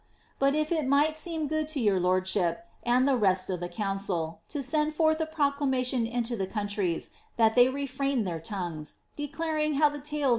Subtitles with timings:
[0.39, 4.41] But if it raighf seem good to your lordship, and the rest of the council,
[4.49, 8.95] to send ibrth a proela motion into the countries that they refrain their tongues,
[9.29, 10.29] declaring how the tales